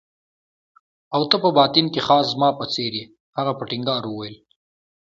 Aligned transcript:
او 1.15 1.21
ته 1.29 1.35
په 1.43 1.49
باطن 1.57 1.85
کې 1.93 2.01
خاص 2.07 2.25
زما 2.33 2.49
په 2.59 2.65
څېر 2.73 2.91
يې. 2.99 3.05
هغه 3.37 3.51
په 3.57 3.63
ټینګار 3.69 4.03
وویل. 4.07 4.35